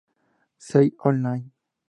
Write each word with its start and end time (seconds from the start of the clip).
Zeit 0.57 0.95
Online. 1.05 1.51